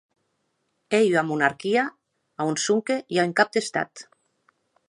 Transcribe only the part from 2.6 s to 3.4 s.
sonque i a un